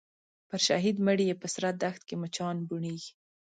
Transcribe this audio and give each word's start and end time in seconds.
پر 0.49 0.59
شهید 0.67 0.97
مړي 1.05 1.25
یې 1.29 1.35
په 1.41 1.47
سره 1.55 1.69
دښت 1.83 2.01
کي 2.07 2.15
مچان 2.21 2.55
بوڼیږي 2.67 3.11